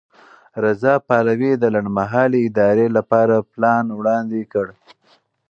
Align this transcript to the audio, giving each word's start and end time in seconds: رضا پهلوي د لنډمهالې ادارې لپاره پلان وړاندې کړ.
رضا 0.63 0.93
پهلوي 1.07 1.51
د 1.57 1.63
لنډمهالې 1.73 2.39
ادارې 2.49 2.87
لپاره 2.97 3.35
پلان 3.51 3.85
وړاندې 3.97 4.41
کړ. 4.51 4.67